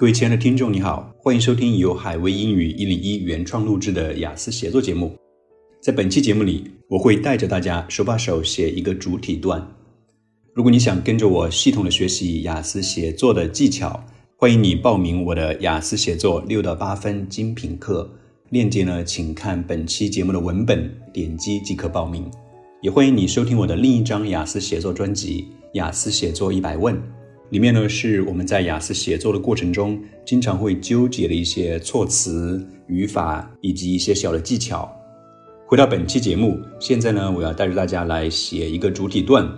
[0.00, 5.14] 各位亲爱的听众，你好，欢迎收听由海威英语一零一原创录制的雅思写作节目。
[5.78, 9.62] 在本期节目里，我会带着大家手把手写一个主体段。
[10.54, 14.02] 如果你想跟着我系统的学习雅思写作的技巧，
[14.38, 18.10] 欢迎你报名我的雅思写作六到八分精品课。
[18.48, 22.24] 链接呢，请看本期节目的文本，点击即可报名。
[22.80, 25.42] 也欢迎你收听我的另一张雅思写作专辑
[25.74, 26.94] 《雅思写作一百问》。
[27.50, 34.88] 里面呢是我们在雅思写作的过程中经常会纠结的一些措辞、语法以及一些小的技巧。
[35.66, 39.48] 回到本期节目，现在呢我要带着大家来写一个主体段。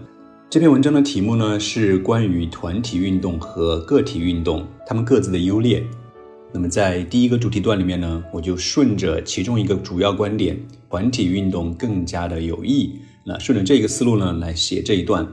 [0.49, 5.83] 这篇文章的题目呢是关于团体运动和个体运动它们各自的优劣。
[6.51, 12.99] 那么在第一个主题段里面呢，我就顺着其中一个主要观点，团体运动更加的有益。
[13.25, 15.27] 那顺着这个思路呢来写这一段。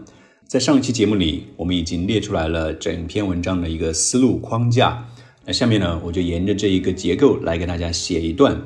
[0.50, 5.06] 在上一期节目里，我们已经列出来了整篇文章的一个思路框架。
[5.46, 8.60] 那下面呢，我就沿着这一个结构来给大家写一段。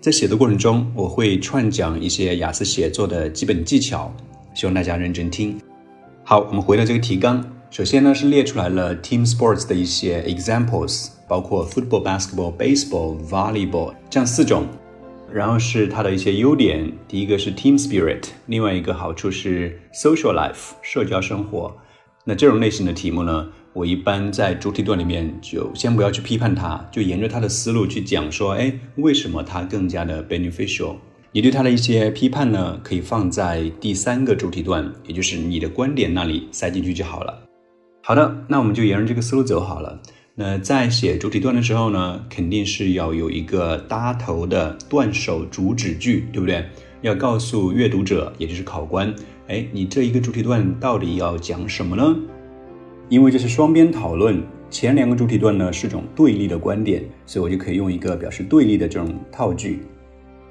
[0.00, 4.10] 在写的过程中，我会串讲一些雅思写作的基本技巧，
[4.54, 5.60] 希望大家认真听。
[6.22, 7.44] 好，我们回到这个提纲。
[7.70, 14.66] 首先呢，是列出来了 team sports 的一些 examples，包括 football、basketball、baseball、volleyball 这样四种。
[15.34, 21.76] 然后是它的一些优点，第一个是 team spirit，另外一个好处是 social life，社交生活。
[22.24, 30.94] 那这种类型的题目呢，我一般在主题段里面就先不要去批判它，就沿着它的思路去讲说，哎，为什么它更加的 beneficial？
[31.32, 37.42] 你对它的一些批判呢，可以放在第三个主题段，也就是你的观点那里塞进去就好了。
[38.04, 40.00] 好的，那我们就沿着这个思路走好了。
[40.36, 46.64] 那在写主体段的时候呢，肯定是要有一个搭头的断首主旨句，对不对？
[47.02, 49.14] 要告诉阅读者，也就是考官，
[49.46, 52.16] 哎，你这一个主体段到底要讲什么呢？
[53.08, 59.84] 因为这是双边讨论，前两个主体段呢是种对立的观点，所以我就可以用一个表示对立的这种套句。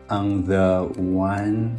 [0.07, 1.71] On the one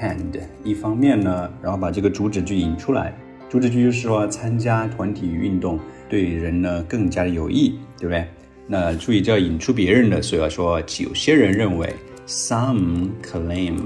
[0.00, 3.14] hand，一方面呢，然后把这个主旨句引出来，
[3.50, 5.78] 主旨句就是说参加团体运动。
[6.10, 8.26] 对人呢更加的有益，对不对？
[8.66, 11.92] 那注意这要引出别人的，所以要说有些人认为
[12.26, 13.78] ，some claim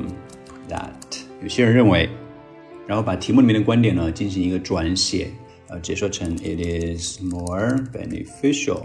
[0.68, 0.90] that，
[1.42, 2.08] 有些人认为，
[2.86, 5.30] 然后把题目里面的观点呢进行一个转写，
[5.68, 8.82] 呃，解说成 it is more beneficial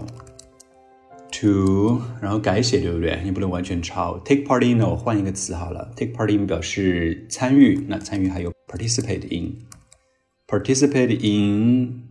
[1.32, 3.20] to，然后改写，对不对？
[3.24, 4.18] 你不能完全抄。
[4.20, 12.09] take part in 呢，我换一个词好了，take part in 表示参与，那参与还有 participate in，participate in。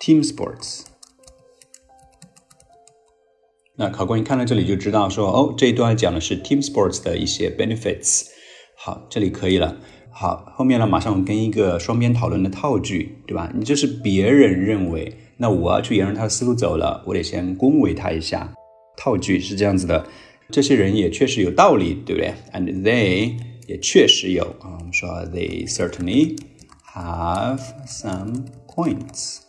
[0.00, 0.82] Team sports，
[3.74, 8.28] 那考官一看到这里就知道说，哦，这一段讲的是 team sports 的一些 benefits。
[8.76, 9.76] 好，这里可以了。
[10.12, 13.52] 好，后面呢，马上我跟一个双边讨论的套句，对吧？
[13.52, 18.54] 你这是别人认为，那我要去沿着他的思路走了，我得先恭维他一下。
[18.96, 20.06] 套句是这样子的，
[20.52, 23.36] 这些人也确实有道理，对不对？And they
[23.66, 26.38] 也确实有啊，我们说 they certainly
[26.94, 29.47] have some points。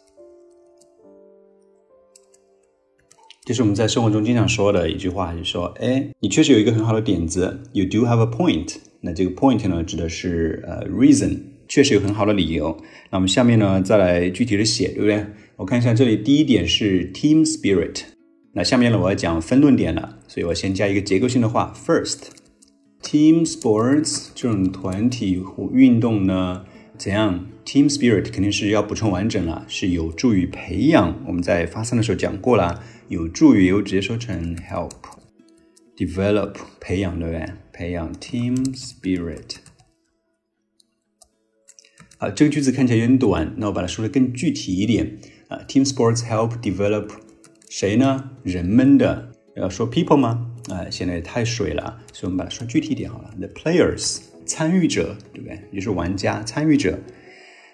[3.45, 8.75] 这是我们在生活中经常说的一句话，就是说，哎，你确实有一个很好的点子，you do have a point。
[9.01, 12.77] 那这个 point 呢，指的是呃 reason，确实有很好的理由。
[13.09, 15.25] 那我们下面呢，再来具体的写，对不对？
[15.55, 18.01] 我看一下这里，第一点是 team spirit。
[18.53, 25.41] 那下面呢，我要讲分论点了，所以我先加一个结构性的话，first，team sports 这种团体
[25.73, 26.65] 运动呢。
[26.97, 31.15] 怎样？Team spirit 肯定是要补充完整了，是有助于培养。
[31.25, 37.53] 我们在发散的时候讲过了，有助于又直接说成 help，develop 培养，对不对？
[37.73, 39.55] 培养 team spirit。
[42.19, 45.17] 啊，这个句子看起来有点短，那我把它说的更具体一点
[45.47, 45.61] 啊。
[45.67, 47.09] Team sports help develop
[47.69, 48.31] 谁呢？
[48.43, 50.51] 人们的要说 people 吗？
[50.69, 53.33] 啊，现在太水了，所以我们把它说具体一点好了。
[53.37, 54.19] The players。
[54.45, 55.61] 参与者，对不对？
[55.71, 56.99] 也就是玩家、参与者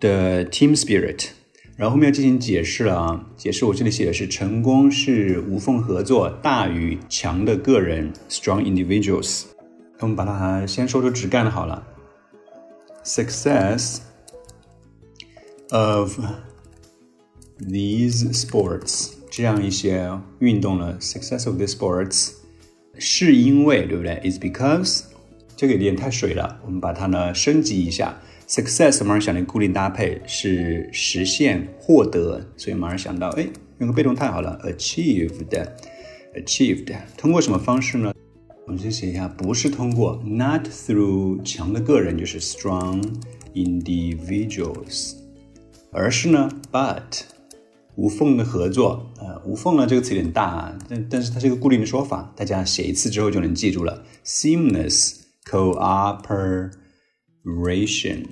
[0.02, 1.30] 的 team spirit。
[1.78, 9.44] 然后后面要进行解释了啊，解释我这里写的是成功是无缝合作大于强的个人 strong individuals。
[9.98, 11.86] 那我们把它先说出直干的好了。
[13.04, 14.00] Success
[15.72, 16.18] of
[17.60, 22.32] these sports 这样一些运动呢，success of these sports
[22.98, 25.04] 是因为对不对？is because
[25.58, 28.18] 这个有点太水了，我们把它呢升级一下。
[28.48, 33.48] Success 马上想到固定搭配是实现、获得，所以马上想到，哎，
[33.80, 36.96] 用个被动态好了，achieved，achieved。
[37.18, 38.14] 通过什么方式呢？
[38.68, 43.04] 我们先写一下，不是通过，not through 强的个人，就是 strong
[43.56, 45.14] individuals，
[45.92, 47.22] 而是呢，but
[47.96, 54.04] 无缝的合作，呃，无缝呢这个词有点大，但但是它是一个固定的说法，大家写一次之后就能记住了。
[54.24, 56.70] seamless cooper
[57.46, 58.26] ration，。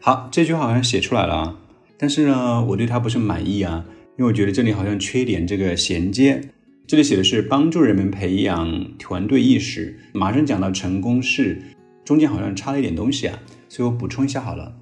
[0.00, 1.58] 好，这句话好像写出来了啊，
[1.98, 3.84] 但是呢，我对它不是满意啊，
[4.16, 6.50] 因为我觉得这里好像缺点这个衔接。
[6.86, 11.60] 这里写的是帮助人们培养团队意识，马上讲到成功是，
[12.04, 13.36] 中间好像差了一点东西啊，
[13.68, 14.72] 所以我补充一下好了。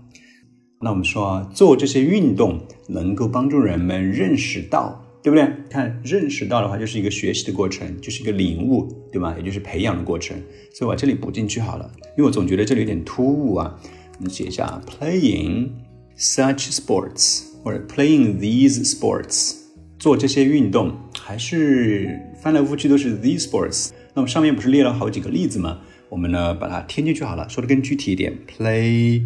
[0.83, 2.61] 那我们说做这些运动
[2.91, 5.51] 能够帮助人们认识到，对不对？
[5.71, 9.35] 看认识到的话，就是一个学习的过程，就是一个领悟，对吧？
[9.39, 10.37] 也就是培养的过程。
[10.75, 13.81] 所以我把这里补进去好了，因为我总觉得这里有点突兀啊。
[14.19, 15.71] 我们写一下 playing
[16.19, 19.55] such sports 或者 playing these sports，
[19.99, 23.93] 做这些运动还是翻来覆去都是 these sports。
[24.13, 25.81] 那么上面不是列了好几个例子吗？
[26.11, 29.23] 我们呢把它添进去好了，说的更具体一点，play。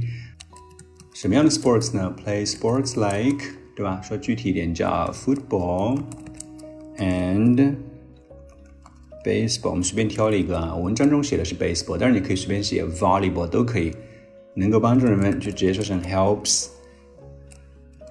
[1.12, 3.44] 什么样的 sports 呢？Play sports like，
[3.77, 4.00] 对吧？
[4.01, 6.00] 说具体一点叫 football
[6.97, 7.75] and
[9.23, 9.69] baseball。
[9.71, 13.91] 我们随便挑了一个啊，文章中写的是 baseball，但是你可以随便写 volleyball 都可以，
[14.55, 16.67] 能够帮助人们就直接说成 helps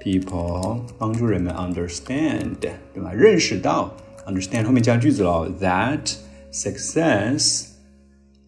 [0.00, 3.12] people，帮助人们 understand，对吧？
[3.12, 3.94] 认识到
[4.26, 6.16] understand 后面加句子了，that
[6.52, 7.68] success。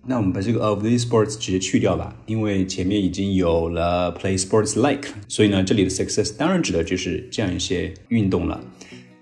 [0.09, 8.59] 那我们把这个 of these sports 直接去掉吧，因为前面已经有了 play sports like，所以呢，这里的 success 当然指的就是这样一些运动了。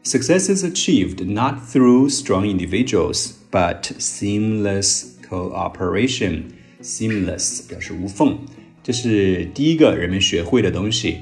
[0.05, 6.43] Success is achieved not through strong individuals, but seamless cooperation.
[6.81, 8.37] Seamless 表示无缝，
[8.81, 11.17] 这是第一个人们学会的东西。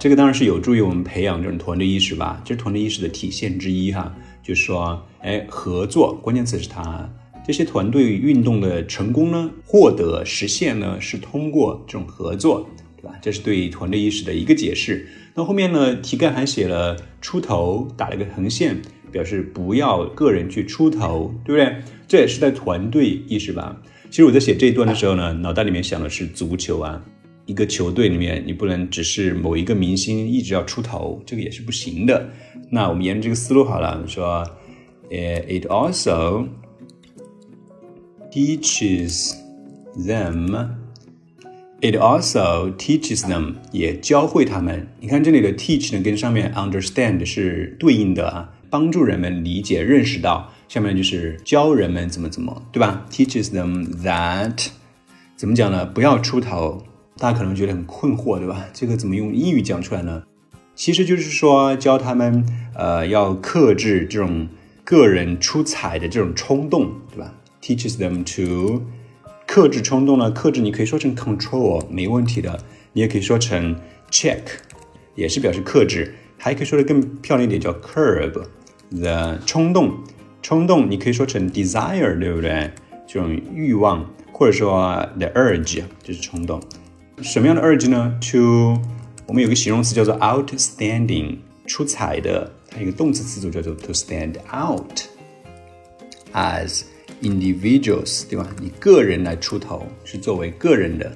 [0.00, 4.16] 这个当然是有助于我们培养这种团队意识吧，这是团队意识的体现之一哈。
[4.42, 7.10] 就是说，哎，合作，关键词是它。
[7.46, 13.14] 这些团队运动的成功呢，获得实现呢，是通过这种合作，对吧？
[13.20, 15.06] 这是对团队意识的一个解释。
[15.34, 18.80] 那后面呢，题干还写了出头，打了个横线，
[19.12, 21.76] 表示不要个人去出头，对不对？
[22.08, 23.76] 这也是在团队意识吧。
[24.08, 27.04] 其实我在写这一段的时候呢，脑袋里面想的是足球啊，
[27.44, 32.26] 一个球队里面你不能只是某一个明星一直要出头，这个也是不行的。
[32.70, 34.42] 那我们沿着这个思路好了，说，
[35.10, 36.46] 呃，it also。
[38.34, 39.36] Teaches
[39.96, 40.68] them.
[41.80, 44.88] It also teaches them，也教会他们。
[44.98, 50.50] 你看这里的 teach 呢，跟上面 understand 是对应的啊，帮助人们理解、认识到。
[50.66, 54.66] 下面就是教人们怎么怎么，对吧？Teaches them that，
[55.36, 55.86] 怎么讲呢？
[55.86, 56.82] 不要出头。
[57.16, 58.66] 大家可能觉得很困惑，对吧？
[58.72, 60.24] 这个怎么用英语讲出来呢？
[60.74, 62.44] 其实就是说教他们，
[62.74, 64.48] 呃，要克制这种
[64.82, 67.32] 个人出彩的这种冲动，对吧
[67.64, 68.82] ？teaches them to
[69.46, 70.30] 克制冲动呢？
[70.30, 72.60] 克制你可以说成 control 没问题的，
[72.92, 73.74] 你也可以说成
[74.10, 74.42] check，
[75.14, 76.14] 也是表示克制。
[76.36, 78.42] 还可以说的更漂亮一点，叫 curb
[78.90, 79.94] the 冲动。
[80.42, 82.70] 冲动你可以说成 desire，对不对？
[83.06, 86.60] 这种欲望，或者说 the urge 就是冲动。
[87.22, 88.78] 什么样的 urge 呢？to
[89.26, 92.52] 我们有个形容词叫做 outstanding，出彩的。
[92.68, 95.00] 它有个动词词组叫做 to stand out
[96.34, 96.82] as。
[97.22, 98.48] individuals，对吧？
[98.60, 101.12] 你个人来出头是作为个人的，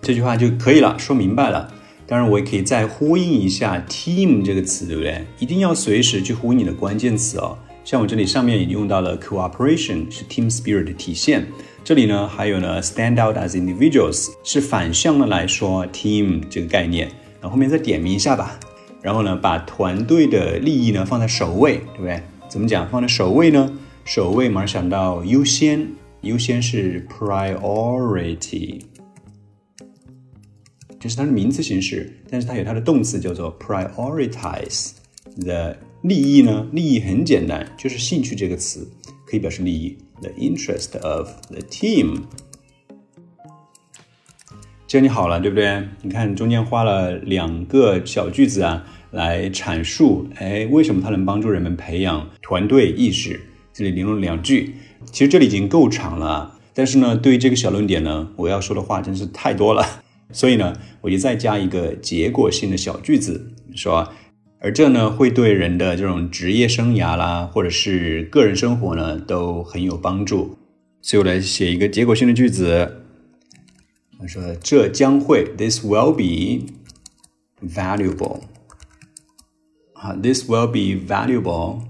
[0.00, 1.72] 这句话就可以了，说明白了。
[2.06, 5.24] 当然，我也可以再呼应一下 team 这个词，对不对？
[5.38, 7.56] 一定要随时去呼应你的关键词哦。
[7.82, 11.46] 像我这里上面已经用到了 cooperation，是 team spirit 的体现。
[11.82, 17.10] 这里呢，还有呢，stand out as individuals，是反向的来说 team 这个概念。
[17.40, 18.58] 那后后面再点名一下吧。
[19.00, 22.22] 然后呢，把团队的利益呢放在首位，对不对？
[22.54, 22.88] 怎么讲？
[22.88, 23.68] 放在首位呢？
[24.04, 25.88] 首位马上想到优先，
[26.20, 28.80] 优先是 priority，
[31.00, 34.92] 这是它的名词形式，但是它有它的动词叫做 prioritize。
[35.36, 36.64] the 利益呢？
[36.70, 38.88] 利益很简单，就是兴趣这个词
[39.26, 39.98] 可以表示利益。
[40.22, 42.20] The interest of the team。
[44.86, 45.88] 这样你好了，对不对？
[46.02, 48.86] 你看中间花了两个小句子啊。
[49.14, 53.40] 来阐述，哎，为什么它能帮助人们培养团队意识？
[53.72, 54.74] 这里引用两句，
[55.12, 56.58] 其实这里已经够长了。
[56.74, 59.84] 但是呢，对于这个小论点呢，我要说的话真是太多了，
[60.32, 64.12] 所以呢，我就再加一个结果性的小句子，说，
[64.58, 70.58] 而这呢，会对人的这种职业生涯啦，或者是个人生活呢，都很有帮助。
[71.00, 73.02] 所以我来写一个结果性的句子，
[74.18, 76.66] 我说，这将会，this will be
[77.64, 78.40] valuable。
[80.12, 81.80] This will be valuable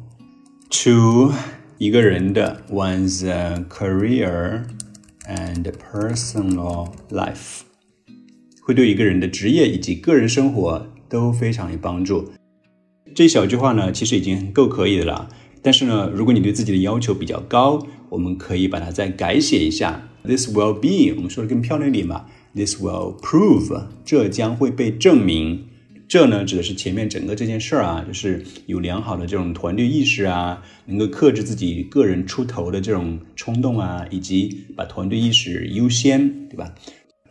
[0.84, 1.32] to
[1.78, 3.24] 一个人的 one's
[3.68, 4.62] career
[5.26, 7.62] and personal life。
[8.62, 12.30] 会对一个人的职业以及个人生活都非常有帮助。
[13.16, 15.28] 这小句话呢，其实已经够可以的了。
[15.60, 20.08] 但是呢，如果你对自己的要求比较高，我们可以把它再改写一下。
[20.22, 22.26] This will be，我们说的更漂亮一点吧。
[22.54, 25.66] This will prove，这将会被证明。
[26.14, 36.72] 这呢，指的是前面整个这件事儿啊，就是有良好的这种团队意识啊，能够克制自己个人出头的这种冲动啊，以及把团队意识优先，对吧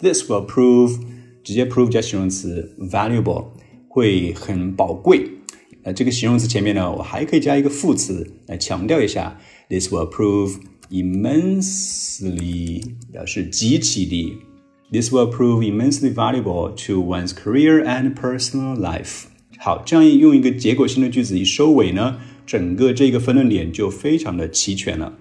[0.02, 1.00] ？This will prove，
[1.46, 3.52] 直接 prove 加形容词 valuable，
[3.88, 5.30] 会很宝贵。
[5.84, 9.40] 那这个形容词前面呢，我还可以加一个副词来强调一下。
[9.70, 10.58] This will prove
[10.92, 14.34] immensely，表示极其的。
[14.94, 19.24] This will prove immensely valuable to one's career and personal life。
[19.58, 25.14] 好，这样用一个结果性的句子一收尾呢，整个这个分论点就非常的齐全了。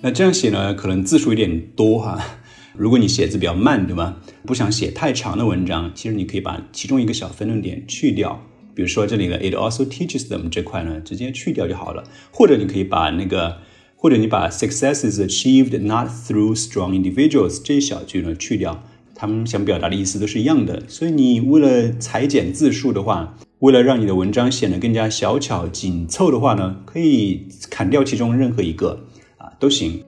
[0.00, 2.18] 那这样写呢，可能字数有点多哈。
[2.74, 4.18] 如果你写字比较慢，对吧？
[4.46, 8.40] 不想写太长的文章，其实你可以把其中一个小分论点去掉。
[8.74, 12.02] 比如说这里的 it also teaches them 这块呢，直接去掉就好了。
[12.30, 13.58] 或者你可以把那个，
[14.02, 18.82] 或者你把 success is achieved not through strong individuals 这一小句呢去掉，
[19.14, 20.82] 他们想表达的意思都是一样的。
[20.88, 29.04] 所以你为了裁剪字数的话，为了让你的文章显得更加小巧紧凑的话呢，可以砍掉其中任何一个
[29.36, 30.02] 啊都行。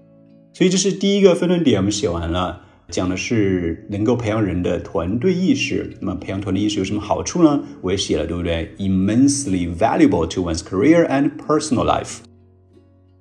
[0.55, 2.63] 所以这是第一个分论点，我们写完了。
[2.89, 5.99] 讲的是能够培养人的团队意识。
[6.01, 7.63] 那么培养团队意识有什么好处呢？
[7.83, 12.21] 我也写了，对不对？Immensely valuable to one's career and personal life。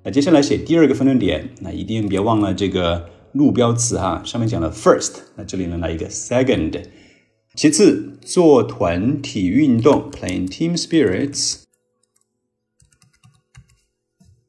[0.04, 4.22] 那接下来写第二个分论点，那一定别忘了这个路标词哈。
[4.24, 6.82] 上面讲了 first，那这里呢来一个 second。
[7.54, 11.58] 其次，做团体运动，playing team spirits。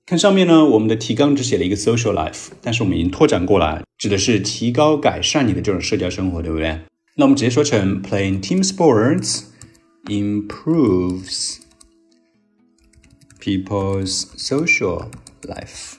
[0.06, 6.80] 看上面呢，我们的提纲只写了一个 social life，但是我们已经拓展过了，指的是提高改善你的这种社交生活，对不对？
[7.16, 9.44] 那我们直接说成 playing team sports
[10.06, 11.58] improves
[13.40, 15.08] people's social
[15.48, 15.94] life。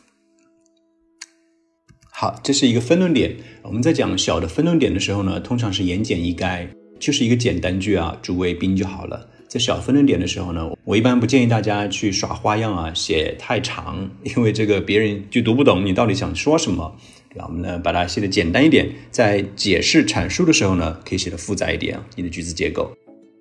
[2.10, 3.36] 好，这是一个分论点。
[3.62, 6.68] 我们在讲小的分论点的时候呢，通常是言简意赅，
[7.00, 9.28] 就是一个简单句啊，主谓宾就好了。
[9.48, 16.96] 在小分论点的时候呢，我一般不建议大家去耍花样啊，写太长，因为这个别人就读不懂你到底想说什么，
[17.30, 17.46] 对吧？
[17.48, 22.92] 我们呢把它写的简单一点，在解释阐述的时候呢，可以写的复杂一点，你的句子结构，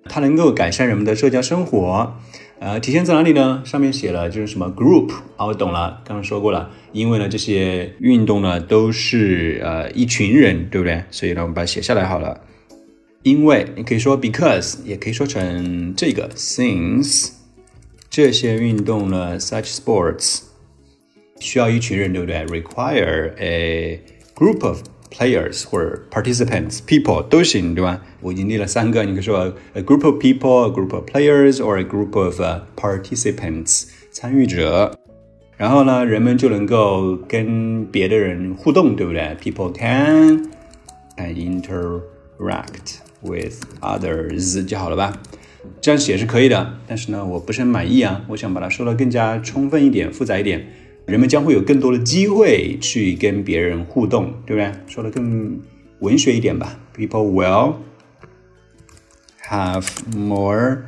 [0.08, 2.14] 它能够改善人们的社交生活，
[2.58, 3.62] 呃，体现在哪里呢？
[3.64, 11.04] 上面写了就是什么 group 啊，我懂了，刚刚说过了，因为呢这些运动呢都是呃一群人，对不对？
[11.10, 12.40] 所以呢我们把它写下来好了。
[13.22, 17.30] 因为你可以说 because，也可以说成这个 since，
[18.10, 20.42] 这些运动呢，such sports
[21.40, 24.00] 需要一群人，对不对？require a
[24.34, 24.82] group of
[25.16, 28.00] players 或者 participants，people 都行，对吧？
[28.20, 32.40] 我已经列了三个，你可以说 a group of people，a group of players or a group of
[32.76, 34.98] participants 参与者。
[35.56, 40.50] 然后呢，人们就能够跟别的人互动，对不对？People can
[41.16, 42.98] and interact。
[43.26, 45.18] with others 就好了吧，
[45.80, 46.74] 这样写是可以的。
[46.86, 50.66] 但是呢，我不是很满意啊，我想把它说的更加充分一点、复杂一点。
[51.06, 54.72] 人们将会有更多的机会去跟别人互动，对不对？
[54.86, 55.60] 说的更
[56.00, 56.80] 文学一点吧。
[56.96, 57.74] People will
[59.48, 60.84] have more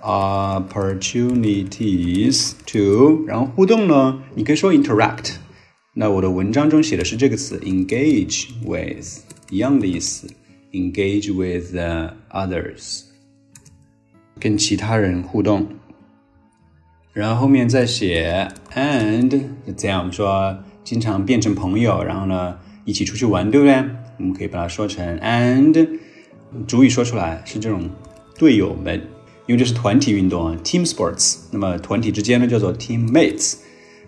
[0.00, 5.34] opportunities to，然后互动呢，你可以说 interact。
[5.94, 9.18] 那我的文章中写的是这个词 engage with，
[9.50, 10.26] 一样的意思。
[10.72, 11.74] engage with
[12.30, 13.02] others，
[14.38, 15.66] 跟其他人互动。
[17.12, 19.42] 然后后面再写 and
[19.76, 23.74] 这样，我们说经常变成朋友，然后呢一起出去玩，对不对？
[24.18, 25.88] 我们可以把它说成 and，
[26.66, 27.90] 主语说出来是这种
[28.38, 29.00] 队友们，
[29.46, 31.38] 因为这是团体运动啊，team sports。
[31.50, 33.56] 那么团体之间呢叫做 teammates，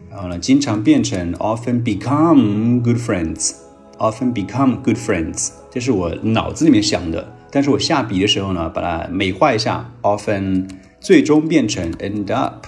[0.09, 5.50] 然后呢经常变成 often become good friends，often become good friends。
[5.71, 10.68] 这是我脑子里面想的，但是我下笔的时候呢，把它美化一下，often
[11.00, 12.64] 最终变成 end up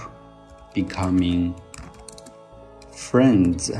[0.75, 1.53] becoming
[2.93, 3.73] friends。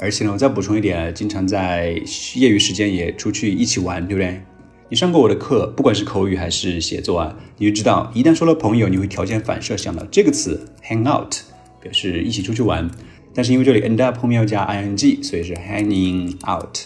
[0.00, 1.90] 而且呢，我再补充一点，经常在
[2.34, 4.42] 业余时间也出去一起玩，对不对？
[4.88, 11.32] 你上过我的课，不管是口语还是写作啊，你就知道，一旦说了朋友，你会条件反射想到这个词 hang out，
[11.80, 12.90] 表示一起出去玩。
[13.32, 16.78] 但是因为这里 end up 后面要加 ing，所以是 hanging out。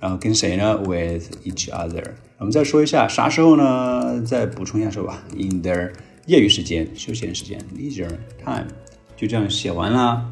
[0.00, 2.04] 然后跟谁呢？With each other。
[2.38, 4.22] 我们再说一下啥时候呢？
[4.22, 5.24] 再补充一下说吧。
[5.36, 5.90] In the
[6.26, 8.08] 业余时间、休闲时间，leisure
[8.44, 8.66] time。
[9.16, 10.28] 就这样写完了。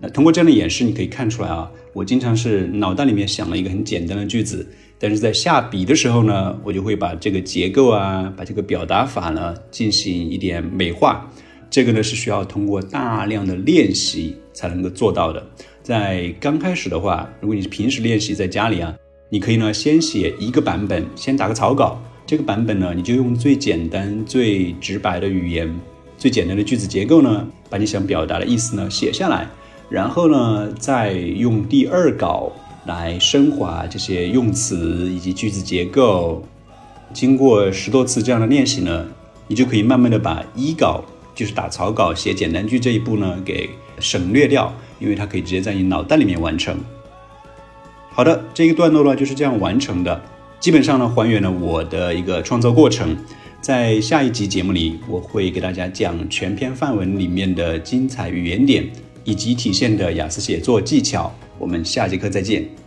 [0.00, 4.66] 那通过这样的演示，你可以看出来啊，我经常是脑袋里面想了一个很简单的句子，
[4.98, 11.30] 但是在下笔的时候呢，我就会把这个结构啊，把这个表达法呢进行一点美化。
[11.70, 15.44] 这个呢是需要通过大量的练习才能够做到的。
[15.82, 18.94] 在刚开始的话，如果你平时练习在家里啊，
[19.28, 22.00] 你可以呢先写一个版本，先打个草稿。
[22.34, 25.72] 这个版本呢，你就用最简单、最直白的语言，
[26.18, 29.46] 最简单的句子结构呢，把你想表达的意思呢写下来，
[29.88, 32.50] 然后呢再用第二稿。
[32.86, 36.42] 来升华这些用词以及句子结构，
[37.12, 39.06] 经过十多次这样的练习呢，
[39.46, 41.04] 你就可以慢慢的把一稿，
[41.36, 46.76] 就是打草稿写简单句这一步呢给省略掉，因为它可以直接在你脑袋里面完成。
[48.10, 50.20] 好的，这个段落呢就是这样完成的，
[50.60, 53.16] 基本上呢还原了我的一个创作过程。
[53.60, 58.86] 在下一集节目里，我会给大家讲全篇范文里面的精彩语言点
[59.24, 61.32] 以及体现的雅思写作技巧。
[61.58, 62.83] 我们下节课再见。